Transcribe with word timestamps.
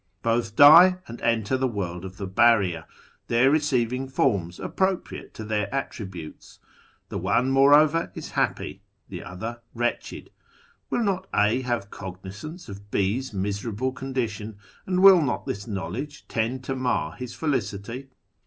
Both 0.23 0.55
die 0.55 0.97
and 1.07 1.21
enter 1.21 1.57
the' 1.57 1.67
World 1.81 2.05
of 2.05 2.17
the 2.17 2.25
Barrier,' 2.25 2.85
there 3.27 3.51
receiving 3.51 4.07
forms 4.07 4.59
appropriate 4.59 5.35
to 5.35 5.43
their 5.43 5.71
attributes; 5.71 6.57
the 7.09 7.19
one, 7.19 7.51
moreover, 7.51 8.11
is 8.15 8.31
happy, 8.31 8.81
the 9.09 9.21
other 9.23 9.61
wretched. 9.75 10.31
Will 10.89 11.03
not 11.03 11.27
A 11.35 11.61
have 11.61 11.91
cognisance 11.91 12.67
of 12.67 12.89
B's 12.89 13.31
miserable 13.31 13.91
condition, 13.91 14.57
and 14.87 15.03
will 15.03 15.21
not 15.21 15.45
this 15.45 15.67
knowledge 15.67 16.27
tend 16.27 16.63
to 16.63 16.75
mar 16.75 17.13
his 17.13 17.35
felicity 17.35 18.09